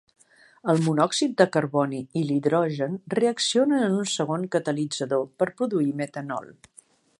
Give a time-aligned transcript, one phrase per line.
[0.71, 6.53] El monòxid de carboni i l'hidrogen reaccionen en un segon catalitzador per produir metanol.